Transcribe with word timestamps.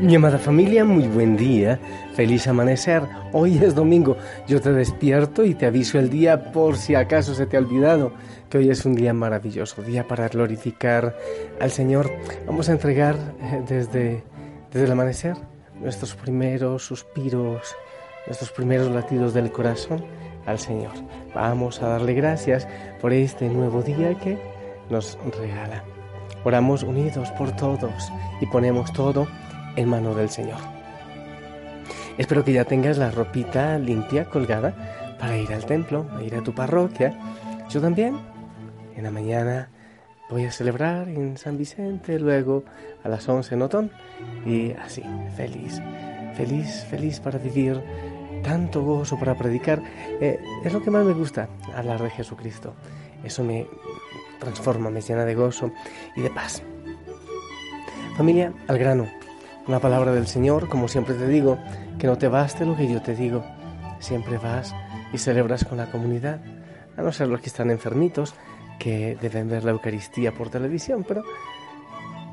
Mi 0.00 0.14
amada 0.14 0.38
familia, 0.38 0.84
muy 0.84 1.08
buen 1.08 1.36
día, 1.36 1.80
feliz 2.14 2.46
amanecer. 2.46 3.02
Hoy 3.32 3.58
es 3.58 3.74
domingo, 3.74 4.16
yo 4.46 4.60
te 4.60 4.72
despierto 4.72 5.44
y 5.44 5.54
te 5.54 5.66
aviso 5.66 5.98
el 5.98 6.08
día 6.08 6.52
por 6.52 6.76
si 6.76 6.94
acaso 6.94 7.34
se 7.34 7.46
te 7.46 7.56
ha 7.56 7.60
olvidado 7.60 8.12
que 8.48 8.58
hoy 8.58 8.70
es 8.70 8.84
un 8.84 8.94
día 8.94 9.12
maravilloso, 9.12 9.82
día 9.82 10.06
para 10.06 10.28
glorificar 10.28 11.16
al 11.60 11.72
Señor. 11.72 12.12
Vamos 12.46 12.68
a 12.68 12.72
entregar 12.72 13.16
eh, 13.40 13.62
desde, 13.68 14.22
desde 14.72 14.86
el 14.86 14.92
amanecer 14.92 15.36
nuestros 15.80 16.14
primeros 16.14 16.84
suspiros, 16.84 17.74
nuestros 18.26 18.52
primeros 18.52 18.92
latidos 18.92 19.34
del 19.34 19.50
corazón 19.50 20.04
al 20.46 20.60
Señor. 20.60 20.92
Vamos 21.34 21.82
a 21.82 21.88
darle 21.88 22.14
gracias 22.14 22.68
por 23.00 23.12
este 23.12 23.48
nuevo 23.48 23.82
día 23.82 24.14
que 24.14 24.38
nos 24.90 25.18
regala. 25.40 25.82
Oramos 26.44 26.84
unidos 26.84 27.30
por 27.32 27.50
todos 27.56 28.12
y 28.40 28.46
ponemos 28.46 28.92
todo 28.92 29.26
en 29.78 29.88
mano 29.88 30.14
del 30.14 30.28
Señor. 30.28 30.58
Espero 32.18 32.44
que 32.44 32.52
ya 32.52 32.64
tengas 32.64 32.98
la 32.98 33.12
ropita 33.12 33.78
limpia 33.78 34.24
colgada 34.24 34.74
para 35.20 35.36
ir 35.38 35.52
al 35.52 35.64
templo, 35.66 36.06
a 36.18 36.22
ir 36.22 36.34
a 36.34 36.42
tu 36.42 36.52
parroquia. 36.52 37.16
Yo 37.70 37.80
también. 37.80 38.18
En 38.96 39.04
la 39.04 39.12
mañana 39.12 39.70
voy 40.28 40.44
a 40.44 40.50
celebrar 40.50 41.08
en 41.08 41.36
San 41.36 41.56
Vicente, 41.56 42.18
luego 42.18 42.64
a 43.04 43.08
las 43.08 43.28
11 43.28 43.54
en 43.54 43.62
Otón. 43.62 43.92
Y 44.44 44.72
así, 44.72 45.04
feliz, 45.36 45.80
feliz, 46.34 46.84
feliz 46.90 47.20
para 47.20 47.38
vivir 47.38 47.80
tanto 48.42 48.82
gozo 48.82 49.16
para 49.16 49.36
predicar. 49.36 49.80
Eh, 50.20 50.40
es 50.64 50.72
lo 50.72 50.82
que 50.82 50.90
más 50.90 51.04
me 51.04 51.12
gusta, 51.12 51.48
hablar 51.76 52.02
de 52.02 52.10
Jesucristo. 52.10 52.74
Eso 53.22 53.44
me 53.44 53.68
transforma, 54.40 54.90
me 54.90 55.02
llena 55.02 55.24
de 55.24 55.36
gozo 55.36 55.70
y 56.16 56.22
de 56.22 56.30
paz. 56.30 56.64
Familia, 58.16 58.52
al 58.66 58.78
grano. 58.78 59.06
Una 59.68 59.80
palabra 59.80 60.12
del 60.12 60.26
Señor, 60.26 60.70
como 60.70 60.88
siempre 60.88 61.14
te 61.14 61.28
digo, 61.28 61.58
que 61.98 62.06
no 62.06 62.16
te 62.16 62.28
baste 62.28 62.64
lo 62.64 62.74
que 62.74 62.90
yo 62.90 63.02
te 63.02 63.14
digo. 63.14 63.44
Siempre 64.00 64.38
vas 64.38 64.74
y 65.12 65.18
celebras 65.18 65.66
con 65.66 65.76
la 65.76 65.90
comunidad, 65.90 66.40
a 66.96 67.02
no 67.02 67.12
ser 67.12 67.28
los 67.28 67.42
que 67.42 67.48
están 67.48 67.70
enfermitos, 67.70 68.34
que 68.78 69.18
deben 69.20 69.50
ver 69.50 69.64
la 69.64 69.72
Eucaristía 69.72 70.32
por 70.32 70.48
televisión, 70.48 71.04
pero 71.06 71.22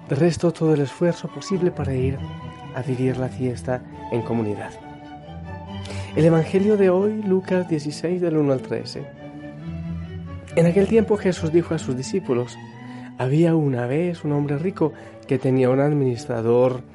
resto 0.08 0.54
todo 0.54 0.76
el 0.76 0.82
esfuerzo 0.82 1.28
posible 1.28 1.72
para 1.72 1.94
ir 1.94 2.18
a 2.74 2.82
vivir 2.82 3.18
la 3.18 3.28
fiesta 3.28 3.82
en 4.14 4.22
comunidad. 4.22 4.72
El 6.16 6.24
Evangelio 6.24 6.78
de 6.78 6.90
hoy, 6.90 7.22
Lucas 7.22 7.68
16, 7.68 8.22
del 8.22 8.38
1 8.38 8.54
al 8.54 8.62
13. 8.62 9.06
En 10.56 10.66
aquel 10.68 10.88
tiempo 10.88 11.18
Jesús 11.18 11.52
dijo 11.52 11.74
a 11.74 11.80
sus 11.80 11.98
discípulos, 11.98 12.58
había 13.18 13.56
una 13.56 13.88
vez 13.88 14.24
un 14.24 14.32
hombre 14.32 14.58
rico 14.58 14.94
que 15.28 15.38
tenía 15.38 15.70
un 15.70 15.82
administrador 15.82 16.95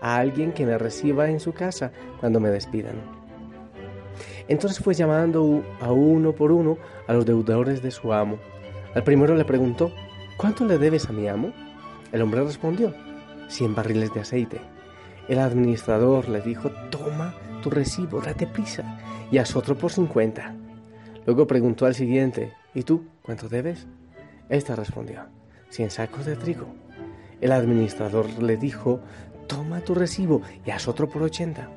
a 0.00 0.16
alguien 0.16 0.52
que 0.52 0.66
me 0.66 0.78
reciba 0.78 1.28
en 1.30 1.40
su 1.40 1.52
casa 1.52 1.92
cuando 2.20 2.40
me 2.40 2.50
despidan. 2.50 2.94
Entonces 4.48 4.82
fue 4.82 4.94
llamando 4.94 5.62
a 5.80 5.92
uno 5.92 6.32
por 6.32 6.52
uno 6.52 6.78
a 7.06 7.12
los 7.12 7.24
deudores 7.24 7.82
de 7.82 7.90
su 7.90 8.12
amo. 8.12 8.38
Al 8.94 9.04
primero 9.04 9.36
le 9.36 9.44
preguntó, 9.44 9.92
¿cuánto 10.36 10.64
le 10.64 10.78
debes 10.78 11.08
a 11.08 11.12
mi 11.12 11.28
amo? 11.28 11.52
El 12.12 12.22
hombre 12.22 12.42
respondió, 12.42 12.92
cien 13.48 13.74
barriles 13.74 14.12
de 14.12 14.20
aceite. 14.20 14.60
El 15.28 15.38
administrador 15.38 16.28
le 16.28 16.40
dijo, 16.40 16.70
toma 16.90 17.34
tu 17.62 17.70
recibo, 17.70 18.20
date 18.20 18.46
prisa, 18.46 18.98
y 19.30 19.38
haz 19.38 19.54
otro 19.54 19.76
por 19.76 19.92
cincuenta. 19.92 20.56
Luego 21.26 21.46
preguntó 21.46 21.86
al 21.86 21.94
siguiente, 21.94 22.52
¿y 22.74 22.82
tú 22.82 23.04
cuánto 23.22 23.48
debes? 23.48 23.86
Este 24.48 24.74
respondió, 24.74 25.26
cien 25.68 25.90
sacos 25.90 26.26
de 26.26 26.34
trigo. 26.34 26.66
El 27.40 27.52
administrador 27.52 28.42
le 28.42 28.56
dijo, 28.56 29.00
toma 29.50 29.80
tu 29.80 29.94
recibo 29.96 30.42
y 30.64 30.70
haz 30.70 30.86
otro 30.86 31.08
por 31.08 31.22
ochenta. 31.24 31.68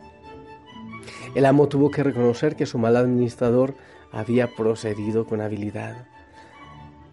El 1.34 1.46
amo 1.48 1.68
tuvo 1.68 1.90
que 1.90 2.04
reconocer 2.04 2.56
que 2.56 2.68
su 2.68 2.78
mal 2.78 2.96
administrador 2.96 3.74
había 4.12 4.54
procedido 4.56 5.26
con 5.26 5.42
habilidad, 5.42 6.06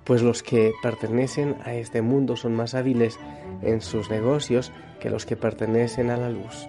pues 0.04 0.22
los 0.22 0.42
que 0.42 0.72
pertenecen 0.82 1.56
a 1.64 1.72
este 1.72 2.02
mundo 2.02 2.36
son 2.36 2.54
más 2.54 2.74
hábiles 2.74 3.18
en 3.62 3.80
sus 3.80 4.10
negocios 4.10 4.70
que 5.00 5.08
los 5.08 5.24
que 5.24 5.36
pertenecen 5.36 6.10
a 6.10 6.18
la 6.18 6.28
luz. 6.28 6.68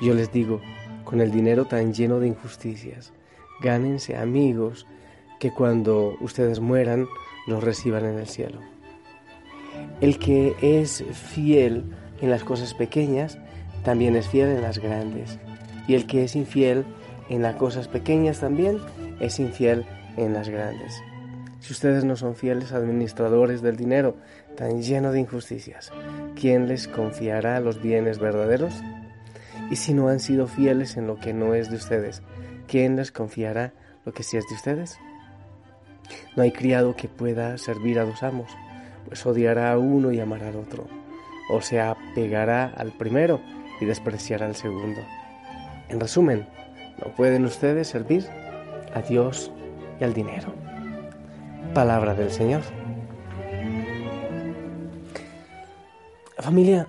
Yo 0.00 0.12
les 0.14 0.32
digo, 0.32 0.60
con 1.04 1.20
el 1.20 1.30
dinero 1.30 1.66
tan 1.66 1.94
lleno 1.94 2.18
de 2.18 2.26
injusticias, 2.26 3.12
gánense 3.60 4.16
amigos 4.16 4.86
que 5.38 5.52
cuando 5.52 6.16
ustedes 6.20 6.58
mueran 6.58 7.06
los 7.46 7.62
reciban 7.62 8.04
en 8.04 8.18
el 8.18 8.26
cielo. 8.26 8.58
El 10.00 10.18
que 10.18 10.56
es 10.60 11.04
fiel 11.12 11.94
en 12.20 12.30
las 12.30 12.44
cosas 12.44 12.74
pequeñas, 12.74 13.38
también 13.84 14.16
es 14.16 14.28
fiel 14.28 14.48
en 14.48 14.62
las 14.62 14.78
grandes. 14.78 15.38
Y 15.86 15.94
el 15.94 16.06
que 16.06 16.24
es 16.24 16.36
infiel 16.36 16.84
en 17.28 17.42
las 17.42 17.56
cosas 17.56 17.88
pequeñas 17.88 18.40
también 18.40 18.78
es 19.20 19.38
infiel 19.38 19.86
en 20.16 20.32
las 20.32 20.48
grandes. 20.48 21.02
Si 21.60 21.72
ustedes 21.72 22.04
no 22.04 22.16
son 22.16 22.34
fieles 22.34 22.72
administradores 22.72 23.62
del 23.62 23.76
dinero 23.76 24.16
tan 24.56 24.82
lleno 24.82 25.12
de 25.12 25.20
injusticias, 25.20 25.92
¿quién 26.34 26.68
les 26.68 26.88
confiará 26.88 27.60
los 27.60 27.80
bienes 27.80 28.18
verdaderos? 28.18 28.74
Y 29.70 29.76
si 29.76 29.92
no 29.92 30.08
han 30.08 30.20
sido 30.20 30.46
fieles 30.46 30.96
en 30.96 31.06
lo 31.06 31.16
que 31.16 31.32
no 31.32 31.54
es 31.54 31.70
de 31.70 31.76
ustedes, 31.76 32.22
¿quién 32.66 32.96
les 32.96 33.12
confiará 33.12 33.72
lo 34.04 34.12
que 34.12 34.22
sí 34.22 34.36
es 34.36 34.46
de 34.48 34.54
ustedes? 34.54 34.98
No 36.36 36.42
hay 36.42 36.52
criado 36.52 36.96
que 36.96 37.08
pueda 37.08 37.58
servir 37.58 37.98
a 37.98 38.04
dos 38.04 38.22
amos, 38.22 38.50
pues 39.06 39.24
odiará 39.26 39.72
a 39.72 39.78
uno 39.78 40.12
y 40.12 40.20
amará 40.20 40.48
al 40.48 40.56
otro 40.56 40.86
o 41.48 41.60
se 41.60 41.80
apegará 41.80 42.72
al 42.76 42.92
primero 42.92 43.40
y 43.80 43.84
despreciará 43.84 44.46
al 44.46 44.56
segundo. 44.56 45.00
En 45.88 46.00
resumen, 46.00 46.46
no 47.04 47.14
pueden 47.14 47.44
ustedes 47.44 47.88
servir 47.88 48.26
a 48.94 49.00
Dios 49.02 49.50
y 50.00 50.04
al 50.04 50.14
dinero. 50.14 50.52
Palabra 51.74 52.14
del 52.14 52.30
Señor. 52.30 52.62
Familia, 56.38 56.86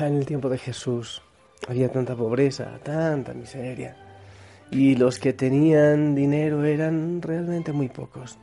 en 0.00 0.16
el 0.16 0.26
tiempo 0.26 0.48
de 0.48 0.58
Jesús 0.58 1.22
había 1.68 1.90
tanta 1.90 2.14
pobreza, 2.16 2.78
tanta 2.82 3.34
miseria, 3.34 3.96
y 4.70 4.96
los 4.96 5.18
que 5.18 5.32
tenían 5.32 6.14
dinero 6.14 6.64
eran 6.64 7.20
realmente 7.20 7.72
muy 7.72 7.88
pocos. 7.88 8.38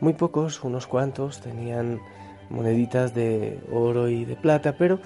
Muy 0.00 0.14
pocos, 0.14 0.62
unos 0.64 0.86
cuantos, 0.86 1.40
tenían 1.40 2.00
moneditas 2.52 3.14
de 3.14 3.58
oro 3.70 4.08
y 4.08 4.24
de 4.24 4.36
plata, 4.36 4.76
pero 4.76 5.00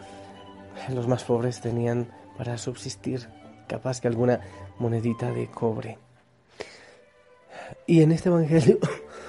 los 0.92 1.08
más 1.08 1.24
pobres 1.24 1.60
tenían 1.60 2.08
para 2.36 2.58
subsistir 2.58 3.28
capaz 3.66 4.00
que 4.00 4.08
alguna 4.08 4.40
monedita 4.78 5.30
de 5.30 5.48
cobre. 5.48 5.98
Y 7.86 8.02
en 8.02 8.12
este 8.12 8.28
evangelio, 8.28 8.78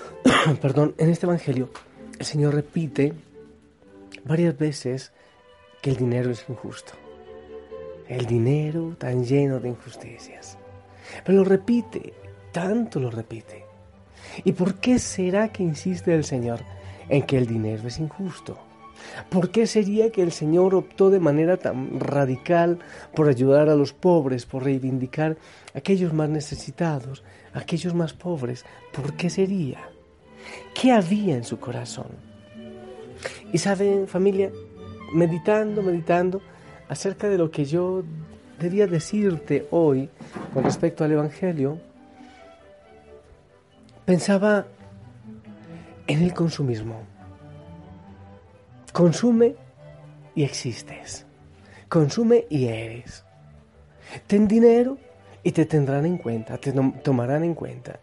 perdón, 0.62 0.94
en 0.98 1.10
este 1.10 1.26
evangelio 1.26 1.70
el 2.20 2.26
Señor 2.26 2.54
repite 2.54 3.14
varias 4.26 4.58
veces 4.58 5.12
que 5.82 5.92
el 5.92 5.96
dinero 5.96 6.32
es 6.32 6.46
injusto. 6.50 6.94
El 8.08 8.26
dinero 8.26 8.96
tan 8.98 9.24
lleno 9.24 9.60
de 9.60 9.70
injusticias. 9.70 10.58
Pero 11.24 11.40
lo 11.40 11.44
repite 11.44 12.14
tanto 12.58 13.00
lo 13.00 13.12
repite. 13.12 13.66
¿Y 14.44 14.54
por 14.54 14.80
qué 14.80 14.98
será 14.98 15.50
que 15.50 15.62
insiste 15.62 16.16
el 16.16 16.24
Señor 16.24 16.62
en 17.10 17.24
que 17.24 17.38
el 17.38 17.48
dinero 17.48 17.88
es 17.88 18.00
injusto? 18.00 18.58
¿Por 19.30 19.52
qué 19.52 19.68
sería 19.68 20.12
que 20.12 20.24
el 20.24 20.32
Señor 20.32 20.76
optó 20.76 21.10
de 21.10 21.20
manera 21.20 21.58
tan 21.58 22.00
radical 22.00 22.80
por 23.16 23.28
ayudar 23.30 23.70
a 23.70 23.76
los 23.76 23.94
pobres, 23.94 24.46
por 24.46 24.64
reivindicar 24.64 25.38
a 25.74 25.80
aquellos 25.80 26.14
más 26.14 26.30
necesitados, 26.30 27.24
a 27.54 27.60
aquellos 27.60 27.94
más 27.94 28.14
pobres? 28.14 28.66
¿Por 28.92 29.14
qué 29.14 29.30
sería? 29.30 29.90
¿Qué 30.74 30.92
había 30.92 31.36
en 31.36 31.44
su 31.44 31.60
corazón? 31.60 32.08
Y 33.52 33.58
saben, 33.58 34.08
familia, 34.08 34.52
meditando, 35.14 35.82
meditando 35.82 36.42
acerca 36.90 37.28
de 37.28 37.38
lo 37.38 37.52
que 37.52 37.66
yo 37.66 38.04
debía 38.60 38.88
decirte 38.88 39.68
hoy 39.72 40.10
con 40.54 40.64
respecto 40.64 41.04
al 41.04 41.12
Evangelio, 41.12 41.80
pensaba 44.06 44.66
en 46.08 46.24
el 46.24 46.34
consumismo. 46.34 47.02
Consume 48.94 49.56
y 50.34 50.44
existes. 50.44 51.26
Consume 51.90 52.46
y 52.50 52.66
eres. 52.66 53.24
Ten 54.26 54.48
dinero 54.48 54.98
y 55.44 55.52
te 55.52 55.66
tendrán 55.66 56.06
en 56.06 56.18
cuenta, 56.18 56.58
te 56.58 56.74
tomarán 57.04 57.44
en 57.44 57.54
cuenta. 57.54 58.00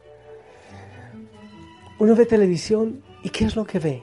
Uno 1.99 2.15
ve 2.15 2.27
televisión 2.27 3.03
y 3.23 3.31
¿qué 3.31 3.45
es 3.45 3.57
lo 3.57 3.65
que 3.65 3.79
ve? 3.79 4.03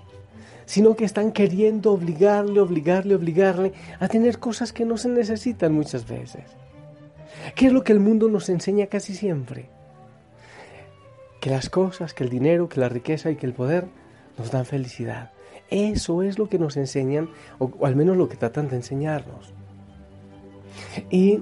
Sino 0.66 0.96
que 0.96 1.06
están 1.06 1.32
queriendo 1.32 1.92
obligarle, 1.92 2.60
obligarle, 2.60 3.16
obligarle 3.16 3.74
a 4.00 4.08
tener 4.08 4.40
cosas 4.40 4.74
que 4.74 4.86
no 4.86 4.98
se 4.98 5.10
necesitan 5.10 5.74
muchas 5.74 6.08
veces. 6.08 6.44
¿Qué 7.56 7.68
es 7.68 7.74
lo 7.74 7.84
que 7.84 7.94
el 7.94 8.00
mundo 8.00 8.30
nos 8.30 8.50
enseña 8.50 8.88
casi 8.88 9.14
siempre? 9.16 9.70
Que 11.42 11.50
las 11.50 11.70
cosas, 11.70 12.14
que 12.14 12.24
el 12.24 12.30
dinero, 12.30 12.70
que 12.70 12.80
la 12.80 12.88
riqueza 12.88 13.30
y 13.30 13.36
que 13.36 13.46
el 13.46 13.54
poder 13.54 13.88
nos 14.38 14.52
dan 14.52 14.66
felicidad. 14.66 15.32
Eso 15.70 16.22
es 16.22 16.40
lo 16.40 16.48
que 16.48 16.60
nos 16.60 16.78
enseñan, 16.78 17.30
o, 17.60 17.86
al 17.86 17.96
menos 17.96 18.16
lo 18.16 18.30
que 18.30 18.38
tratan 18.38 18.70
de 18.70 18.78
enseñarnos. 18.78 19.54
Y 21.10 21.42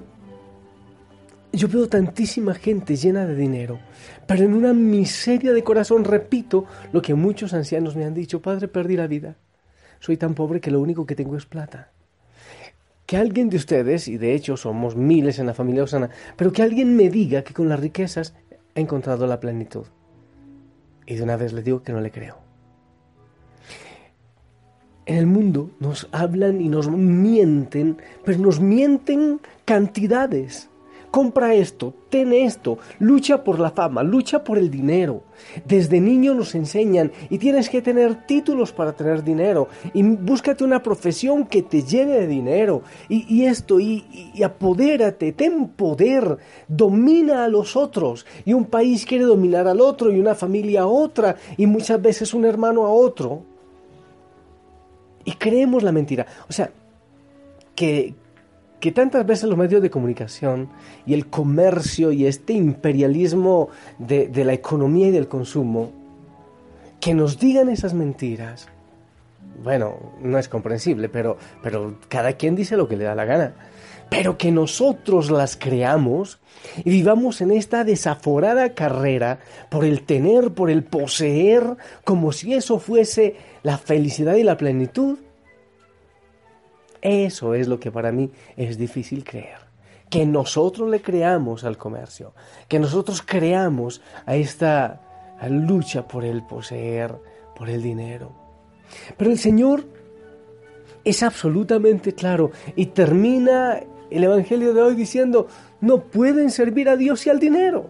yo 1.52 1.68
veo 1.68 1.88
tantísima 1.88 2.54
gente 2.54 2.96
llena 2.96 3.26
de 3.26 3.34
dinero, 3.34 3.80
pero 4.26 4.44
en 4.44 4.54
una 4.54 4.72
miseria 4.72 5.52
de 5.52 5.64
corazón 5.64 6.04
repito 6.04 6.64
lo 6.92 7.02
que 7.02 7.14
muchos 7.14 7.52
ancianos 7.54 7.96
me 7.96 8.04
han 8.04 8.14
dicho, 8.14 8.40
Padre, 8.40 8.68
perdí 8.68 8.96
la 8.96 9.08
vida. 9.08 9.36
Soy 9.98 10.16
tan 10.16 10.34
pobre 10.34 10.60
que 10.60 10.70
lo 10.70 10.80
único 10.80 11.06
que 11.06 11.16
tengo 11.16 11.36
es 11.36 11.46
plata. 11.46 11.90
Que 13.04 13.16
alguien 13.16 13.50
de 13.50 13.56
ustedes, 13.56 14.06
y 14.06 14.16
de 14.16 14.34
hecho 14.34 14.56
somos 14.56 14.94
miles 14.94 15.40
en 15.40 15.46
la 15.46 15.54
familia 15.54 15.82
Osana, 15.82 16.10
pero 16.36 16.52
que 16.52 16.62
alguien 16.62 16.94
me 16.94 17.10
diga 17.10 17.42
que 17.42 17.52
con 17.52 17.68
las 17.68 17.80
riquezas 17.80 18.34
ha 18.74 18.80
encontrado 18.80 19.26
la 19.26 19.40
plenitud. 19.40 19.86
Y 21.06 21.16
de 21.16 21.22
una 21.22 21.36
vez 21.36 21.52
le 21.52 21.62
digo 21.62 21.82
que 21.82 21.92
no 21.92 22.00
le 22.00 22.10
creo. 22.10 22.36
En 25.06 25.16
el 25.16 25.26
mundo 25.26 25.70
nos 25.80 26.08
hablan 26.12 26.60
y 26.60 26.68
nos 26.68 26.88
mienten, 26.88 27.98
pero 28.24 28.38
nos 28.38 28.60
mienten 28.60 29.40
cantidades 29.64 30.69
compra 31.10 31.54
esto, 31.54 31.92
ten 32.08 32.32
esto, 32.32 32.78
lucha 32.98 33.42
por 33.42 33.58
la 33.58 33.70
fama, 33.70 34.02
lucha 34.02 34.44
por 34.44 34.58
el 34.58 34.70
dinero. 34.70 35.22
Desde 35.64 36.00
niño 36.00 36.34
nos 36.34 36.54
enseñan 36.54 37.12
y 37.28 37.38
tienes 37.38 37.68
que 37.68 37.82
tener 37.82 38.26
títulos 38.26 38.72
para 38.72 38.92
tener 38.92 39.24
dinero 39.24 39.68
y 39.94 40.02
búscate 40.02 40.64
una 40.64 40.82
profesión 40.82 41.46
que 41.46 41.62
te 41.62 41.82
llene 41.82 42.12
de 42.12 42.26
dinero 42.26 42.82
y, 43.08 43.44
esto 43.44 43.80
y, 43.80 44.32
y, 44.34 44.42
apodérate, 44.42 45.32
ten 45.32 45.68
poder, 45.68 46.38
domina 46.68 47.44
a 47.44 47.48
los 47.48 47.76
otros 47.76 48.26
y 48.44 48.52
un 48.52 48.66
país 48.66 49.06
quiere 49.06 49.24
dominar 49.24 49.66
al 49.66 49.80
otro 49.80 50.12
y 50.12 50.20
una 50.20 50.34
familia 50.34 50.82
a 50.82 50.86
otra 50.86 51.36
y 51.56 51.66
muchas 51.66 52.00
veces 52.00 52.34
un 52.34 52.44
hermano 52.44 52.86
a 52.86 52.90
otro. 52.90 53.42
Y 55.24 55.32
creemos 55.32 55.82
la 55.82 55.92
mentira. 55.92 56.26
O 56.48 56.52
sea, 56.52 56.70
que, 57.74 58.14
que 58.80 58.92
tantas 58.92 59.26
veces 59.26 59.48
los 59.48 59.58
medios 59.58 59.82
de 59.82 59.90
comunicación 59.90 60.70
y 61.06 61.14
el 61.14 61.26
comercio 61.26 62.12
y 62.12 62.26
este 62.26 62.54
imperialismo 62.54 63.68
de, 63.98 64.30
la 64.44 64.54
economía 64.54 65.08
y 65.08 65.10
del 65.10 65.28
consumo, 65.28 65.92
que 66.98 67.14
nos 67.14 67.38
digan 67.38 67.68
esas 67.68 67.92
mentiras, 67.92 68.68
bueno, 69.62 70.14
no 70.22 70.38
es 70.38 70.48
comprensible, 70.48 71.10
pero, 71.10 71.36
pero 71.62 71.98
cada 72.08 72.32
quien 72.32 72.56
dice 72.56 72.76
lo 72.76 72.88
que 72.88 72.96
le 72.96 73.04
da 73.04 73.14
la 73.14 73.26
gana. 73.26 73.52
Pero 74.08 74.38
que 74.38 74.50
nosotros 74.50 75.30
las 75.30 75.56
creamos 75.56 76.40
y 76.78 76.90
vivamos 76.90 77.40
en 77.42 77.52
esta 77.52 77.84
desaforada 77.84 78.74
carrera 78.74 79.38
por 79.68 79.84
el 79.84 80.02
tener, 80.02 80.52
por 80.52 80.68
el 80.70 80.82
poseer, 80.82 81.76
como 82.02 82.32
si 82.32 82.54
eso 82.54 82.80
fuese 82.80 83.36
la 83.62 83.78
felicidad 83.78 84.34
y 84.34 84.42
la 84.42 84.56
plenitud, 84.56 85.18
eso 87.02 87.54
es 87.54 87.68
lo 87.68 87.80
que 87.80 87.90
para 87.90 88.12
mí 88.12 88.30
es 88.56 88.78
difícil 88.78 89.24
creer. 89.24 89.58
Que 90.08 90.26
nosotros 90.26 90.90
le 90.90 91.00
creamos 91.00 91.64
al 91.64 91.78
comercio, 91.78 92.34
que 92.68 92.78
nosotros 92.78 93.22
creamos 93.24 94.00
a 94.26 94.34
esta 94.36 95.00
lucha 95.48 96.06
por 96.06 96.24
el 96.24 96.42
poseer, 96.42 97.14
por 97.56 97.70
el 97.70 97.82
dinero. 97.82 98.32
Pero 99.16 99.30
el 99.30 99.38
Señor 99.38 99.84
es 101.04 101.22
absolutamente 101.22 102.14
claro 102.14 102.50
y 102.76 102.86
termina 102.86 103.80
el 104.10 104.24
Evangelio 104.24 104.74
de 104.74 104.82
hoy 104.82 104.94
diciendo, 104.94 105.46
no 105.80 106.02
pueden 106.02 106.50
servir 106.50 106.88
a 106.88 106.96
Dios 106.96 107.26
y 107.26 107.30
al 107.30 107.38
dinero. 107.38 107.88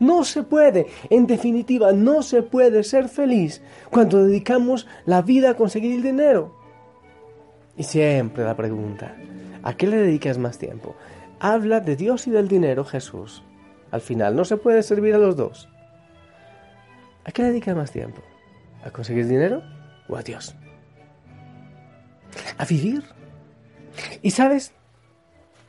No 0.00 0.24
se 0.24 0.42
puede, 0.42 0.88
en 1.10 1.28
definitiva, 1.28 1.92
no 1.92 2.22
se 2.22 2.42
puede 2.42 2.82
ser 2.82 3.08
feliz 3.08 3.62
cuando 3.88 4.24
dedicamos 4.24 4.88
la 5.06 5.22
vida 5.22 5.50
a 5.50 5.54
conseguir 5.54 5.94
el 5.94 6.02
dinero. 6.02 6.61
Y 7.76 7.84
siempre 7.84 8.44
la 8.44 8.56
pregunta, 8.56 9.16
¿a 9.62 9.74
qué 9.74 9.86
le 9.86 9.96
dedicas 9.96 10.38
más 10.38 10.58
tiempo? 10.58 10.94
Habla 11.40 11.80
de 11.80 11.96
Dios 11.96 12.26
y 12.26 12.30
del 12.30 12.48
dinero, 12.48 12.84
Jesús. 12.84 13.42
Al 13.90 14.00
final 14.00 14.36
no 14.36 14.44
se 14.44 14.56
puede 14.56 14.82
servir 14.82 15.14
a 15.14 15.18
los 15.18 15.36
dos. 15.36 15.68
¿A 17.24 17.32
qué 17.32 17.42
le 17.42 17.48
dedicas 17.48 17.76
más 17.76 17.90
tiempo? 17.90 18.22
¿A 18.84 18.90
conseguir 18.90 19.26
dinero 19.26 19.62
o 20.08 20.16
a 20.16 20.22
Dios? 20.22 20.54
¿A 22.58 22.64
vivir? 22.64 23.02
Y 24.22 24.30
sabes, 24.30 24.72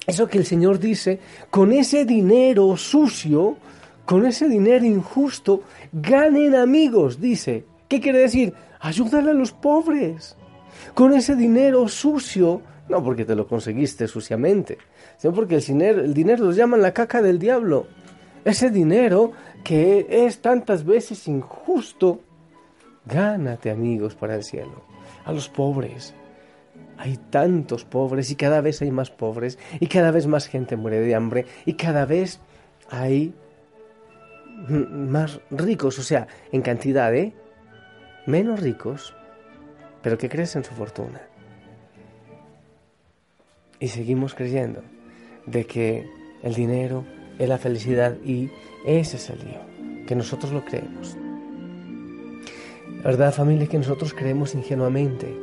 eso 0.06 0.28
que 0.28 0.38
el 0.38 0.46
Señor 0.46 0.80
dice, 0.80 1.20
con 1.50 1.72
ese 1.72 2.06
dinero 2.06 2.76
sucio, 2.78 3.58
con 4.06 4.26
ese 4.26 4.50
dinero 4.50 4.86
injusto, 4.86 5.64
ganen 5.92 6.56
amigos, 6.56 7.20
dice. 7.20 7.66
¿Qué 7.88 8.02
quiere 8.02 8.20
decir? 8.20 8.54
Ayúdale 8.80 9.32
a 9.32 9.34
los 9.34 9.52
pobres 9.52 10.36
con 10.94 11.14
ese 11.14 11.36
dinero 11.36 11.88
sucio, 11.88 12.62
no 12.90 13.04
porque 13.04 13.26
te 13.26 13.36
lo 13.36 13.48
conseguiste 13.48 14.08
suciamente, 14.08 14.78
sino 15.18 15.34
porque 15.34 15.56
el 15.56 15.62
dinero, 15.62 16.02
el 16.02 16.14
dinero 16.14 16.46
lo 16.46 16.52
llaman 16.52 16.82
la 16.82 16.94
caca 16.94 17.22
del 17.22 17.40
diablo. 17.40 17.88
Ese 18.46 18.70
dinero 18.70 19.32
que 19.64 20.06
es 20.10 20.42
tantas 20.42 20.84
veces 20.84 21.28
injusto, 21.28 22.22
gánate 23.06 23.72
amigos 23.72 24.16
para 24.16 24.36
el 24.36 24.44
cielo, 24.44 24.84
a 25.26 25.32
los 25.32 25.50
pobres. 25.50 26.14
Hay 26.98 27.18
tantos 27.18 27.86
pobres 27.86 28.30
y 28.32 28.36
cada 28.36 28.62
vez 28.62 28.82
hay 28.82 28.92
más 28.92 29.10
pobres 29.10 29.58
y 29.80 29.88
cada 29.88 30.12
vez 30.12 30.28
más 30.28 30.48
gente 30.48 30.76
muere 30.76 31.00
de 31.00 31.16
hambre 31.16 31.46
y 31.66 31.74
cada 31.74 32.06
vez 32.06 32.40
hay 32.90 33.34
más 34.68 35.40
ricos, 35.50 36.00
o 36.00 36.04
sea, 36.04 36.28
en 36.52 36.62
cantidad, 36.62 37.14
¿eh? 37.16 37.34
Menos 38.26 38.62
ricos, 38.62 39.16
pero 40.04 40.18
que 40.18 40.30
crees 40.30 40.56
en 40.56 40.64
su 40.64 40.74
fortuna. 40.74 41.22
Y 43.80 43.88
seguimos 43.88 44.36
creyendo 44.36 44.84
de 45.48 45.66
que 45.66 46.08
el 46.44 46.54
dinero 46.54 47.06
es 47.40 47.50
la 47.50 47.58
felicidad 47.58 48.16
y 48.24 48.52
ese 48.86 49.18
es 49.18 49.30
el 49.30 49.40
lío, 49.40 50.06
que 50.06 50.16
nosotros 50.16 50.52
lo 50.52 50.64
creemos. 50.64 51.18
La 52.98 53.10
verdad, 53.10 53.34
familia, 53.34 53.64
es 53.64 53.70
que 53.70 53.78
nosotros 53.78 54.14
creemos 54.14 54.54
ingenuamente 54.56 55.36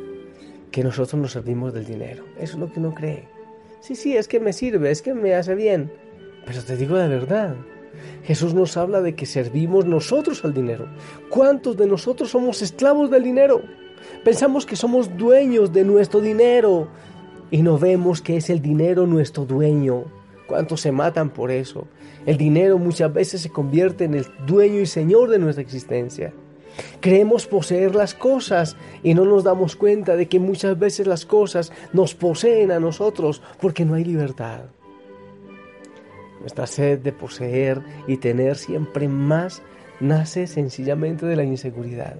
que 0.70 0.84
nosotros 0.84 1.20
nos 1.20 1.32
servimos 1.32 1.74
del 1.74 1.84
dinero. 1.84 2.24
Eso 2.38 2.54
es 2.54 2.58
lo 2.58 2.72
que 2.72 2.80
uno 2.80 2.94
cree. 2.94 3.28
Sí, 3.80 3.96
sí, 3.96 4.16
es 4.16 4.28
que 4.28 4.40
me 4.40 4.52
sirve, 4.52 4.90
es 4.90 5.02
que 5.02 5.14
me 5.14 5.34
hace 5.34 5.54
bien. 5.54 5.90
Pero 6.46 6.62
te 6.62 6.76
digo 6.76 6.96
la 6.96 7.08
verdad. 7.08 7.56
Jesús 8.24 8.54
nos 8.54 8.76
habla 8.76 9.00
de 9.00 9.14
que 9.14 9.26
servimos 9.26 9.84
nosotros 9.84 10.44
al 10.44 10.54
dinero. 10.54 10.86
¿Cuántos 11.28 11.76
de 11.76 11.86
nosotros 11.86 12.30
somos 12.30 12.62
esclavos 12.62 13.10
del 13.10 13.24
dinero? 13.24 13.62
Pensamos 14.24 14.66
que 14.66 14.76
somos 14.76 15.16
dueños 15.16 15.72
de 15.72 15.84
nuestro 15.84 16.20
dinero 16.20 16.88
y 17.50 17.62
no 17.62 17.78
vemos 17.78 18.22
que 18.22 18.36
es 18.36 18.50
el 18.50 18.60
dinero 18.60 19.06
nuestro 19.06 19.44
dueño. 19.44 20.04
¿Cuántos 20.46 20.80
se 20.80 20.92
matan 20.92 21.30
por 21.30 21.50
eso? 21.50 21.86
El 22.26 22.36
dinero 22.36 22.78
muchas 22.78 23.12
veces 23.12 23.40
se 23.40 23.50
convierte 23.50 24.04
en 24.04 24.14
el 24.14 24.26
dueño 24.46 24.80
y 24.80 24.86
señor 24.86 25.30
de 25.30 25.38
nuestra 25.38 25.62
existencia. 25.62 26.32
Creemos 27.00 27.46
poseer 27.46 27.94
las 27.94 28.14
cosas 28.14 28.76
y 29.02 29.14
no 29.14 29.24
nos 29.24 29.44
damos 29.44 29.76
cuenta 29.76 30.16
de 30.16 30.28
que 30.28 30.38
muchas 30.38 30.78
veces 30.78 31.06
las 31.06 31.26
cosas 31.26 31.72
nos 31.92 32.14
poseen 32.14 32.70
a 32.70 32.80
nosotros 32.80 33.42
porque 33.60 33.84
no 33.84 33.94
hay 33.94 34.04
libertad. 34.04 34.62
Nuestra 36.40 36.66
sed 36.66 37.00
de 37.00 37.12
poseer 37.12 37.82
y 38.06 38.16
tener 38.16 38.56
siempre 38.56 39.08
más 39.08 39.62
nace 40.00 40.46
sencillamente 40.46 41.26
de 41.26 41.36
la 41.36 41.44
inseguridad. 41.44 42.16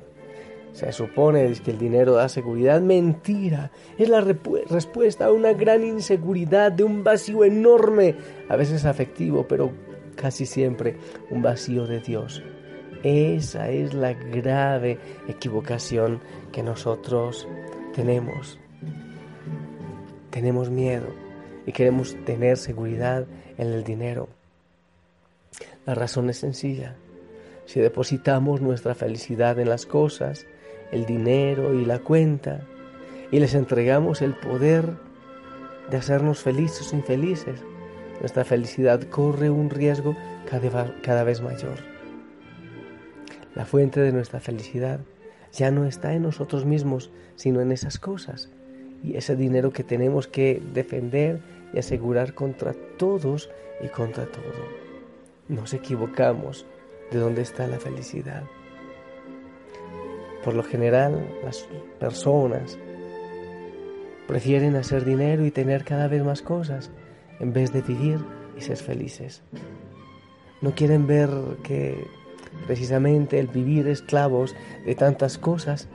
Se 0.72 0.92
supone 0.92 1.52
que 1.64 1.72
el 1.72 1.78
dinero 1.78 2.14
da 2.14 2.28
seguridad. 2.28 2.80
Mentira. 2.80 3.70
Es 3.98 4.08
la 4.08 4.20
respuesta 4.20 5.26
a 5.26 5.32
una 5.32 5.52
gran 5.52 5.84
inseguridad, 5.84 6.72
de 6.72 6.84
un 6.84 7.04
vacío 7.04 7.44
enorme, 7.44 8.14
a 8.48 8.56
veces 8.56 8.84
afectivo, 8.84 9.46
pero 9.48 9.72
casi 10.16 10.46
siempre 10.46 10.96
un 11.30 11.42
vacío 11.42 11.86
de 11.86 12.00
Dios. 12.00 12.42
Esa 13.02 13.70
es 13.70 13.94
la 13.94 14.12
grave 14.12 14.98
equivocación 15.26 16.20
que 16.52 16.62
nosotros 16.62 17.48
tenemos. 17.94 18.58
Tenemos 20.30 20.70
miedo 20.70 21.06
y 21.66 21.72
queremos 21.72 22.16
tener 22.24 22.56
seguridad 22.56 23.26
en 23.58 23.68
el 23.68 23.84
dinero. 23.84 24.28
La 25.86 25.94
razón 25.94 26.30
es 26.30 26.38
sencilla. 26.38 26.94
Si 27.64 27.80
depositamos 27.80 28.60
nuestra 28.60 28.94
felicidad 28.94 29.58
en 29.58 29.68
las 29.68 29.86
cosas, 29.86 30.46
el 30.92 31.06
dinero 31.06 31.74
y 31.74 31.84
la 31.84 31.98
cuenta, 31.98 32.66
y 33.30 33.38
les 33.38 33.54
entregamos 33.54 34.22
el 34.22 34.34
poder 34.34 34.94
de 35.90 35.96
hacernos 35.96 36.40
felices 36.40 36.92
o 36.92 36.96
infelices, 36.96 37.60
nuestra 38.20 38.44
felicidad 38.44 39.02
corre 39.04 39.50
un 39.50 39.70
riesgo 39.70 40.16
cada 41.02 41.24
vez 41.24 41.40
mayor. 41.40 41.78
La 43.54 43.64
fuente 43.64 44.00
de 44.00 44.12
nuestra 44.12 44.40
felicidad 44.40 45.00
ya 45.52 45.70
no 45.70 45.86
está 45.86 46.12
en 46.14 46.22
nosotros 46.22 46.64
mismos, 46.64 47.10
sino 47.36 47.60
en 47.60 47.72
esas 47.72 47.98
cosas 47.98 48.50
y 49.02 49.16
ese 49.16 49.36
dinero 49.36 49.72
que 49.72 49.82
tenemos 49.82 50.28
que 50.28 50.62
defender 50.74 51.40
y 51.72 51.78
asegurar 51.78 52.34
contra 52.34 52.74
todos 52.98 53.50
y 53.82 53.88
contra 53.88 54.26
todo. 54.26 54.68
Nos 55.48 55.72
equivocamos 55.72 56.66
de 57.10 57.18
dónde 57.18 57.42
está 57.42 57.66
la 57.66 57.78
felicidad. 57.78 58.44
Por 60.44 60.54
lo 60.54 60.62
general, 60.62 61.28
las 61.44 61.66
personas 61.98 62.78
prefieren 64.26 64.76
hacer 64.76 65.04
dinero 65.04 65.44
y 65.44 65.50
tener 65.50 65.84
cada 65.84 66.08
vez 66.08 66.24
más 66.24 66.40
cosas 66.40 66.90
en 67.40 67.52
vez 67.52 67.72
de 67.72 67.82
vivir 67.82 68.18
y 68.56 68.60
ser 68.60 68.76
felices. 68.76 69.42
No 70.60 70.74
quieren 70.74 71.06
ver 71.06 71.30
que 71.62 72.06
precisamente 72.66 73.38
el 73.38 73.48
vivir 73.48 73.88
esclavos 73.88 74.54
de 74.84 74.94
tantas 74.94 75.38
cosas 75.38 75.88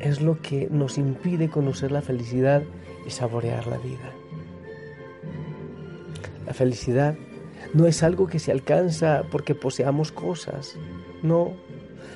es 0.00 0.20
lo 0.20 0.40
que 0.40 0.68
nos 0.70 0.98
impide 0.98 1.48
conocer 1.48 1.92
la 1.92 2.02
felicidad 2.02 2.62
y 3.06 3.10
saborear 3.10 3.66
la 3.66 3.78
vida. 3.78 4.12
La 6.46 6.54
felicidad 6.54 7.16
no 7.74 7.86
es 7.86 8.02
algo 8.02 8.26
que 8.26 8.38
se 8.38 8.52
alcanza 8.52 9.24
porque 9.30 9.54
poseamos 9.54 10.12
cosas, 10.12 10.76
no, 11.22 11.52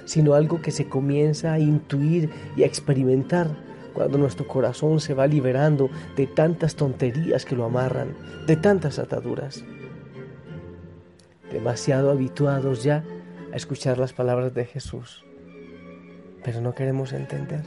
sino 0.04 0.34
algo 0.34 0.60
que 0.60 0.70
se 0.70 0.88
comienza 0.88 1.52
a 1.52 1.58
intuir 1.58 2.30
y 2.56 2.62
a 2.62 2.66
experimentar 2.66 3.48
cuando 3.92 4.18
nuestro 4.18 4.46
corazón 4.46 5.00
se 5.00 5.14
va 5.14 5.26
liberando 5.26 5.90
de 6.16 6.26
tantas 6.26 6.74
tonterías 6.76 7.44
que 7.44 7.56
lo 7.56 7.64
amarran, 7.64 8.16
de 8.46 8.56
tantas 8.56 8.98
ataduras. 8.98 9.64
Demasiado 11.50 12.10
habituados 12.10 12.82
ya 12.82 13.04
a 13.52 13.56
escuchar 13.56 13.98
las 13.98 14.12
palabras 14.12 14.54
de 14.54 14.64
Jesús, 14.64 15.24
pero 16.42 16.60
no 16.60 16.74
queremos 16.74 17.12
entender. 17.12 17.62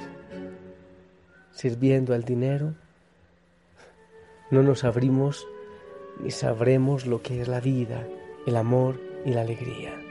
Sirviendo 1.51 2.13
al 2.13 2.23
dinero, 2.23 2.73
no 4.51 4.63
nos 4.63 4.83
abrimos 4.83 5.47
ni 6.19 6.31
sabremos 6.31 7.05
lo 7.05 7.21
que 7.21 7.41
es 7.41 7.47
la 7.47 7.59
vida, 7.59 8.07
el 8.45 8.55
amor 8.55 8.99
y 9.25 9.31
la 9.31 9.41
alegría. 9.41 10.04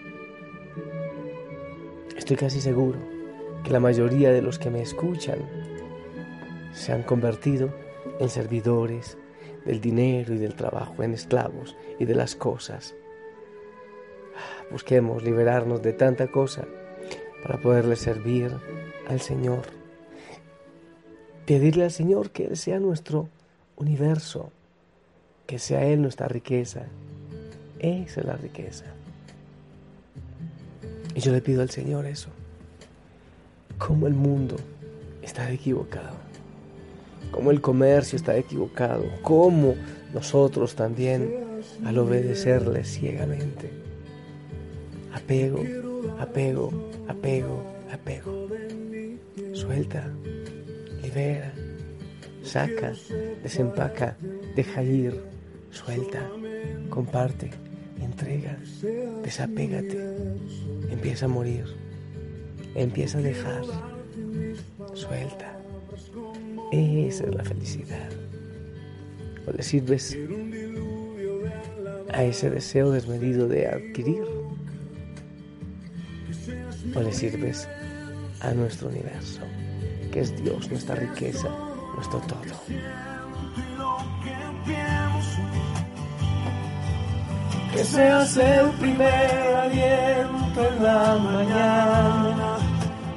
Estoy 2.25 2.39
casi 2.39 2.63
seguro 2.63 2.99
que 3.65 3.71
la 3.71 3.81
mayoría 3.81 4.33
de 4.33 4.41
los 4.41 4.59
que 4.59 4.71
me 4.71 4.81
escuchan 4.81 5.41
se 6.73 6.91
han 6.91 7.03
convertido 7.03 7.69
en 8.19 8.31
servidores 8.31 9.19
del 9.67 9.83
dinero 9.83 10.33
y 10.33 10.39
del 10.39 10.55
trabajo, 10.55 11.03
en 11.03 11.13
esclavos 11.13 11.77
y 11.99 12.07
de 12.07 12.15
las 12.15 12.35
cosas. 12.35 12.95
Busquemos 14.71 15.23
liberarnos 15.23 15.83
de 15.83 15.93
tanta 15.93 16.29
cosa 16.29 16.65
para 17.43 17.61
poderle 17.61 17.95
servir 17.95 18.51
al 19.07 19.21
Señor. 19.21 19.65
Pedirle 21.45 21.85
al 21.85 21.93
Señor 21.93 22.31
que 22.31 22.47
Él 22.47 22.57
sea 22.57 22.81
nuestro 22.81 23.29
universo, 23.77 24.51
que 25.47 25.59
sea 25.59 25.85
Él 25.85 26.01
nuestra 26.01 26.27
riqueza. 26.27 26.87
Esa 27.81 28.21
es 28.21 28.27
la 28.27 28.37
riqueza. 28.37 28.87
Y 31.15 31.21
yo 31.21 31.33
le 31.33 31.41
pido 31.41 31.63
al 31.63 31.71
Señor 31.71 32.07
eso. 32.07 32.29
Como 33.79 34.07
el 34.07 34.15
mundo 34.15 34.57
está 35.23 35.51
equivocado. 35.51 36.17
Como 37.31 37.51
el 37.51 37.61
comercio 37.61 38.17
está 38.17 38.37
equivocado. 38.37 39.05
Como 39.23 39.77
nosotros 40.13 40.75
también 40.75 41.63
al 41.85 41.99
obedecerle 41.99 42.85
ciegamente. 42.85 43.71
Apego, 45.13 45.63
apego, 46.19 46.73
apego, 47.09 47.63
apego. 47.93 48.49
Suelta, 49.53 50.11
libera, 51.01 51.53
saca, 52.43 52.93
desempaca, 53.43 54.17
deja 54.57 54.83
ir, 54.83 55.23
suelta, 55.71 56.29
comparte 56.91 57.64
entrega, 58.15 58.57
desapégate, 59.25 59.99
empieza 60.89 61.27
a 61.27 61.29
morir, 61.29 61.65
empieza 62.77 63.19
a 63.19 63.23
dejar, 63.23 63.65
suelta. 64.95 65.59
Esa 66.71 67.25
es 67.25 67.35
la 67.35 67.45
felicidad. 67.45 68.09
O 69.47 69.53
le 69.53 69.63
sirves 69.63 70.17
a 72.13 72.23
ese 72.23 72.51
deseo 72.51 72.93
desmedido 72.93 73.49
de 73.49 73.67
adquirir, 73.67 74.23
o 76.95 77.01
le 77.01 77.13
sirves 77.13 77.69
a 78.41 78.53
nuestro 78.53 78.91
universo, 78.91 79.41
que 80.13 80.21
es 80.21 80.41
Dios, 80.43 80.71
nuestra 80.71 80.95
riqueza, 80.95 81.49
nuestro 81.97 82.21
todo. 82.21 83.14
Que 87.75 87.85
seas 87.85 88.37
el 88.37 88.71
primer 88.79 89.57
aliento 89.57 90.69
en 90.69 90.83
la 90.83 91.19
mañana 91.19 92.57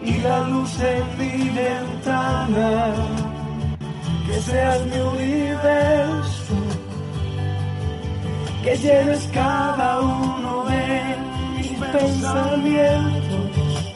y 0.03 0.17
la 0.17 0.39
luz 0.47 0.79
en 0.79 1.17
mi 1.19 1.49
ventana, 1.49 2.95
que 4.25 4.41
seas 4.41 4.83
mi 4.87 4.99
universo, 4.99 6.55
que 8.63 8.75
llenes 8.77 9.29
cada 9.31 10.01
uno 10.01 10.65
de 10.65 11.15
mis 11.55 11.71
pensamientos, 11.91 13.93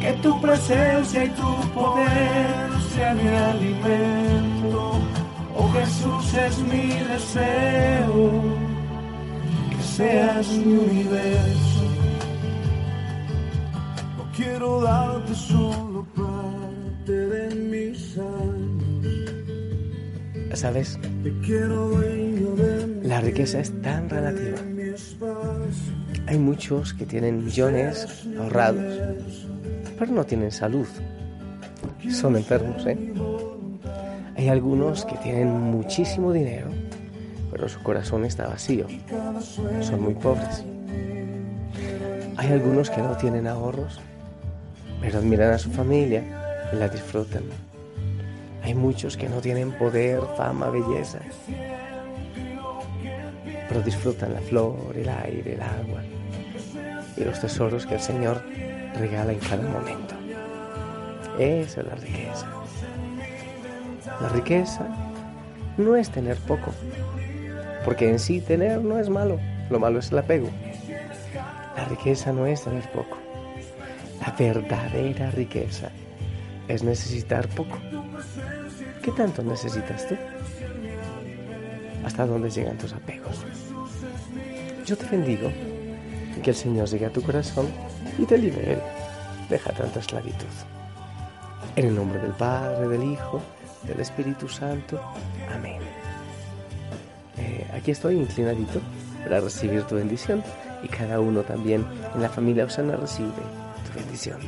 que 0.00 0.12
tu 0.14 0.40
presencia 0.40 1.24
y 1.24 1.28
tu 1.28 1.60
poder 1.74 2.70
sean 2.92 3.22
mi 3.22 3.28
alimento. 3.28 4.98
Oh 5.56 5.70
Jesús 5.72 6.34
es 6.34 6.58
mi 6.58 6.88
deseo 7.12 8.69
seas 10.00 10.48
mi 10.64 10.72
universo. 10.72 11.84
No 14.16 14.24
quiero 14.34 14.80
darte 14.80 15.34
solo 15.34 16.06
parte 16.16 17.12
de 17.12 17.54
mis 17.54 18.16
años. 18.16 18.78
¿Sabes? 20.54 20.98
La 23.02 23.20
riqueza 23.20 23.60
es 23.60 23.70
tan 23.82 24.08
relativa. 24.08 24.58
Hay 26.26 26.38
muchos 26.38 26.94
que 26.94 27.06
tienen 27.06 27.44
millones 27.44 28.26
ahorrados, 28.38 29.46
pero 29.98 30.12
no 30.12 30.24
tienen 30.24 30.50
salud. 30.50 30.86
Son 32.10 32.36
enfermos, 32.36 32.86
¿eh? 32.86 32.98
Hay 34.36 34.48
algunos 34.48 35.04
que 35.04 35.16
tienen 35.16 35.48
muchísimo 35.50 36.32
dinero, 36.32 36.70
pero 37.50 37.68
su 37.68 37.82
corazón 37.82 38.24
está 38.24 38.46
vacío. 38.46 38.86
Son 39.80 40.02
muy 40.02 40.14
pobres. 40.14 40.64
Hay 42.36 42.52
algunos 42.52 42.90
que 42.90 43.02
no 43.02 43.16
tienen 43.16 43.46
ahorros, 43.46 44.00
pero 45.00 45.18
admiran 45.18 45.52
a 45.52 45.58
su 45.58 45.70
familia 45.70 46.22
y 46.72 46.76
la 46.76 46.88
disfrutan. 46.88 47.42
Hay 48.62 48.74
muchos 48.74 49.16
que 49.16 49.28
no 49.28 49.40
tienen 49.40 49.72
poder, 49.72 50.20
fama, 50.36 50.70
belleza, 50.70 51.18
pero 53.68 53.82
disfrutan 53.82 54.34
la 54.34 54.40
flor, 54.40 54.94
el 54.96 55.08
aire, 55.08 55.54
el 55.54 55.62
agua 55.62 56.02
y 57.16 57.24
los 57.24 57.40
tesoros 57.40 57.86
que 57.86 57.94
el 57.94 58.00
Señor 58.00 58.42
regala 58.98 59.32
en 59.32 59.38
cada 59.38 59.62
momento. 59.62 60.14
Esa 61.38 61.80
es 61.80 61.86
la 61.86 61.94
riqueza. 61.94 62.46
La 64.20 64.28
riqueza 64.28 64.86
no 65.78 65.96
es 65.96 66.10
tener 66.10 66.36
poco, 66.38 66.72
porque 67.84 68.08
en 68.08 68.18
sí 68.18 68.40
tener 68.40 68.82
no 68.82 68.98
es 68.98 69.08
malo, 69.08 69.38
lo 69.70 69.78
malo 69.78 69.98
es 69.98 70.12
el 70.12 70.18
apego. 70.18 70.48
La 71.76 71.84
riqueza 71.86 72.32
no 72.32 72.46
es 72.46 72.64
tener 72.64 72.88
poco, 72.90 73.16
la 74.20 74.32
verdadera 74.38 75.30
riqueza 75.30 75.90
es 76.68 76.82
necesitar 76.82 77.48
poco. 77.48 77.78
¿Qué 79.02 79.10
tanto 79.12 79.42
necesitas 79.42 80.06
tú? 80.06 80.16
¿Hasta 82.04 82.26
dónde 82.26 82.50
llegan 82.50 82.78
tus 82.78 82.92
apegos? 82.92 83.44
Yo 84.86 84.96
te 84.96 85.06
bendigo 85.06 85.50
que 86.42 86.50
el 86.50 86.56
Señor 86.56 86.88
llegue 86.88 87.06
a 87.06 87.12
tu 87.12 87.22
corazón 87.22 87.68
y 88.18 88.24
te 88.24 88.38
libere. 88.38 88.78
Deja 89.48 89.72
tanta 89.72 90.00
esclavitud. 90.00 90.46
En 91.76 91.86
el 91.86 91.94
nombre 91.94 92.20
del 92.20 92.32
Padre, 92.32 92.88
del 92.88 93.12
Hijo, 93.12 93.40
del 93.82 94.00
Espíritu 94.00 94.48
Santo. 94.48 95.00
Amén. 95.54 95.79
Aquí 97.74 97.90
estoy 97.90 98.16
inclinadito 98.16 98.80
para 99.24 99.40
recibir 99.40 99.82
tu 99.84 99.96
bendición 99.96 100.42
y 100.82 100.88
cada 100.88 101.20
uno 101.20 101.42
también 101.42 101.84
en 102.14 102.22
la 102.22 102.28
familia 102.28 102.64
Osana 102.64 102.96
recibe 102.96 103.30
tu 103.86 103.98
bendición. 103.98 104.38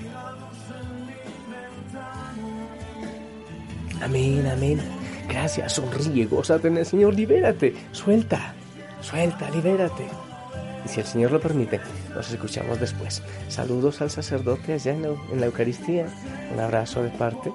Amén, 4.03 4.47
amén. 4.47 4.81
Gracias, 5.29 5.75
sonríe, 5.75 6.27
gózate 6.27 6.69
en 6.69 6.79
el 6.79 6.87
Señor, 6.87 7.15
libérate, 7.15 7.75
suelta, 7.93 8.55
suelta, 9.01 9.49
libérate. 9.51 10.05
Y 10.85 10.89
si 10.89 11.01
el 11.01 11.07
Señor 11.07 11.31
lo 11.31 11.41
permite, 11.41 11.81
nos 12.15 12.31
escuchamos 12.31 12.81
después. 12.81 13.23
Saludos 13.49 14.01
al 14.03 14.11
sacerdote 14.11 14.73
allá 14.73 14.93
en 14.93 15.03
la, 15.03 15.09
en 15.31 15.41
la 15.41 15.47
Eucaristía. 15.47 16.07
Un 16.53 16.59
abrazo 16.59 17.03
de 17.03 17.11
parte 17.11 17.53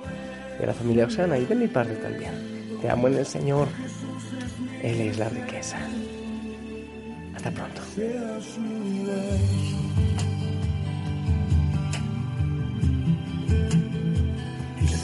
de 0.59 0.65
la 0.65 0.73
familia 0.73 1.05
Osana 1.05 1.37
y 1.37 1.45
de 1.45 1.55
mi 1.55 1.67
parte 1.67 1.95
también. 1.95 2.79
Te 2.81 2.89
amo 2.89 3.09
en 3.09 3.15
el 3.15 3.25
Señor. 3.25 3.67
Él 4.83 5.01
es 5.01 5.17
la 5.17 5.29
riqueza. 5.29 5.77
Hasta 7.35 7.51
pronto. 7.51 7.81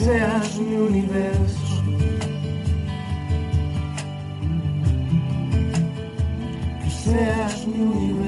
seas 0.04 0.58
mi 0.58 0.76
universo. 0.76 1.82
Que 6.82 6.90
seas 6.90 7.66
mi 7.66 7.80
universo. 7.80 8.23